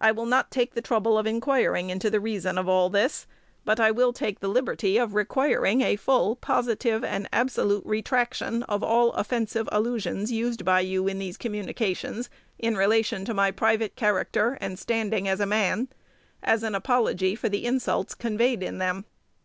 I 0.00 0.10
will 0.10 0.26
not 0.26 0.50
take 0.50 0.74
the 0.74 0.82
trouble 0.82 1.16
of 1.16 1.28
inquiring 1.28 1.90
into 1.90 2.10
the 2.10 2.18
reason 2.18 2.58
of 2.58 2.68
all 2.68 2.90
this; 2.90 3.28
but 3.64 3.78
I 3.78 3.92
will 3.92 4.12
take 4.12 4.40
the 4.40 4.48
liberty 4.48 4.98
of 4.98 5.14
requiring 5.14 5.80
a 5.80 5.94
full, 5.94 6.34
positive, 6.34 7.04
and 7.04 7.28
absolute 7.32 7.86
retraction 7.86 8.64
of 8.64 8.82
all 8.82 9.12
offensive 9.12 9.68
allusions 9.70 10.32
used 10.32 10.64
by 10.64 10.80
you 10.80 11.06
in 11.06 11.20
these 11.20 11.36
communications, 11.36 12.28
in 12.58 12.76
relation 12.76 13.24
to 13.26 13.32
my 13.32 13.52
private 13.52 13.94
character 13.94 14.58
and 14.60 14.76
standing 14.76 15.28
as 15.28 15.38
a 15.38 15.46
man, 15.46 15.86
as 16.42 16.64
an 16.64 16.74
apology 16.74 17.36
for 17.36 17.48
the 17.48 17.64
insults 17.64 18.12
conveyed 18.16 18.64
in 18.64 18.78
them. 18.78 19.04